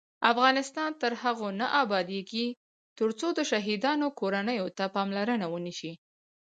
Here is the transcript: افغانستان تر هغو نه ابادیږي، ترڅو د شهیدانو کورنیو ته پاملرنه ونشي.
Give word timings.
افغانستان 0.31 0.89
تر 1.01 1.11
هغو 1.23 1.47
نه 1.59 1.67
ابادیږي، 1.83 2.45
ترڅو 2.99 3.27
د 3.33 3.39
شهیدانو 3.51 4.07
کورنیو 4.19 4.67
ته 4.77 4.85
پاملرنه 4.95 5.45
ونشي. 5.49 5.93